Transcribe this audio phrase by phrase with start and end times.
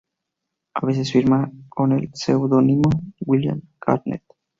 [0.73, 2.89] A veces firma con el seudónimo
[3.23, 4.23] William Gardner.